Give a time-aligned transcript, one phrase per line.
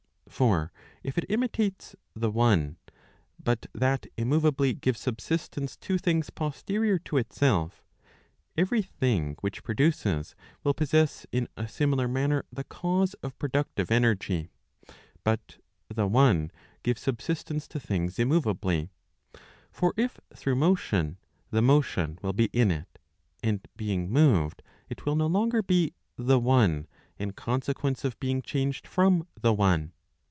[0.27, 0.71] For
[1.03, 2.77] if it imitates the one,
[3.43, 7.83] but that immoveably gives subsistence to things posterior to itself,
[8.57, 10.33] every thing which produces
[10.63, 14.49] will possess in a „similar manner the cause of productive energy.
[15.25, 15.57] But
[15.93, 16.49] the one
[16.81, 18.89] gives subsistence to things immoveably.
[19.69, 21.17] For if through motion,
[21.51, 22.99] the motion will be in it,
[23.43, 26.87] and being moved, it will no longer be the one,
[27.19, 29.91] in consequence of being changed from the one.